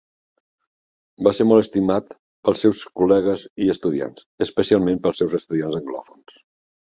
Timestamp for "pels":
2.47-2.63, 5.05-5.21